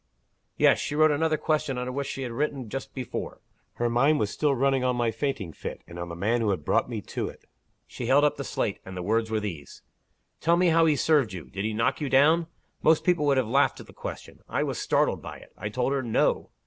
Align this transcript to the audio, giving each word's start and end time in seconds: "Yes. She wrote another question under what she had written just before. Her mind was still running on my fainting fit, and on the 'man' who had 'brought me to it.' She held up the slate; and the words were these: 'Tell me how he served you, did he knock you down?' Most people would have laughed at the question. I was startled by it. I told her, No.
"Yes. 0.57 0.79
She 0.79 0.95
wrote 0.95 1.11
another 1.11 1.37
question 1.37 1.77
under 1.77 1.91
what 1.91 2.07
she 2.07 2.23
had 2.23 2.31
written 2.31 2.69
just 2.69 2.91
before. 2.95 3.39
Her 3.73 3.87
mind 3.87 4.17
was 4.19 4.31
still 4.31 4.55
running 4.55 4.83
on 4.83 4.95
my 4.95 5.11
fainting 5.11 5.53
fit, 5.53 5.83
and 5.85 5.99
on 5.99 6.09
the 6.09 6.15
'man' 6.15 6.41
who 6.41 6.49
had 6.49 6.65
'brought 6.65 6.89
me 6.89 7.01
to 7.01 7.27
it.' 7.29 7.45
She 7.85 8.07
held 8.07 8.23
up 8.23 8.35
the 8.35 8.43
slate; 8.43 8.79
and 8.83 8.97
the 8.97 9.03
words 9.03 9.29
were 9.29 9.39
these: 9.39 9.83
'Tell 10.39 10.57
me 10.57 10.69
how 10.69 10.87
he 10.87 10.95
served 10.95 11.33
you, 11.33 11.51
did 11.51 11.65
he 11.65 11.73
knock 11.75 12.01
you 12.01 12.09
down?' 12.09 12.47
Most 12.81 13.03
people 13.03 13.27
would 13.27 13.37
have 13.37 13.47
laughed 13.47 13.79
at 13.79 13.85
the 13.85 13.93
question. 13.93 14.39
I 14.49 14.63
was 14.63 14.79
startled 14.79 15.21
by 15.21 15.37
it. 15.37 15.53
I 15.55 15.69
told 15.69 15.93
her, 15.93 16.01
No. 16.01 16.49